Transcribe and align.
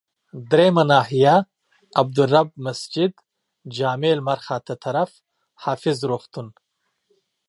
دریمه 0.49 0.83
ناحيه، 0.93 1.35
عبدالرب 2.01 2.49
مسجدجامع 2.65 4.11
لمرخاته 4.17 4.75
طرف، 4.85 5.11
حافظ 5.63 5.97
روغتون. 6.09 6.47